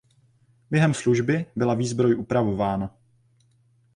[0.71, 2.97] Během služby byla výzbroj upravována.